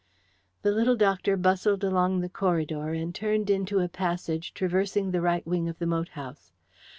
The 0.63 0.71
little 0.71 0.95
doctor 0.95 1.37
bustled 1.37 1.83
along 1.83 2.21
the 2.21 2.27
corridor, 2.27 2.89
and 2.91 3.13
turned 3.13 3.51
into 3.51 3.77
a 3.77 3.87
passage 3.87 4.51
traversing 4.55 5.11
the 5.11 5.21
right 5.21 5.45
wing 5.45 5.69
of 5.69 5.77
the 5.77 5.85
moat 5.85 6.09
house. 6.17 6.53